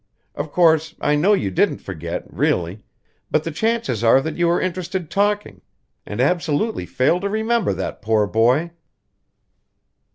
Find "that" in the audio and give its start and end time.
4.19-4.35, 7.75-8.01